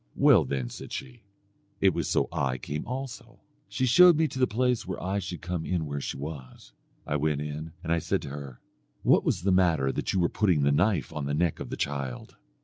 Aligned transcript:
'Well, 0.15 0.45
then,' 0.45 0.71
said 0.71 0.91
she, 0.91 1.21
'it 1.79 1.93
was 1.93 2.09
so 2.09 2.27
I 2.31 2.57
came 2.57 2.87
also.' 2.87 3.39
She 3.69 3.85
showed 3.85 4.17
me 4.17 4.27
to 4.29 4.39
the 4.39 4.47
place 4.47 4.87
where 4.87 4.99
I 4.99 5.19
should 5.19 5.43
come 5.43 5.63
in 5.63 5.85
where 5.85 6.01
she 6.01 6.17
was. 6.17 6.73
I 7.05 7.17
went 7.17 7.41
in, 7.41 7.73
and 7.83 7.93
I 7.93 7.99
said 7.99 8.23
to 8.23 8.29
her, 8.29 8.61
'What 9.03 9.23
was 9.23 9.43
the 9.43 9.51
matter 9.51 9.91
that 9.91 10.11
you 10.11 10.19
were 10.19 10.27
putting 10.27 10.63
the 10.63 10.71
knife 10.71 11.13
on 11.13 11.25
the 11.27 11.35
neck 11.35 11.59
of 11.59 11.69
the 11.69 11.77
child?' 11.77 12.35